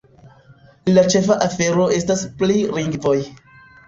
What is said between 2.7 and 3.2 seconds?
lingvoj.